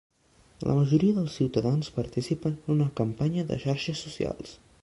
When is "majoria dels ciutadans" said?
0.77-1.91